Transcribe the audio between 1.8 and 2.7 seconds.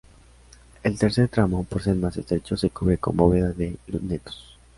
ser más estrecho,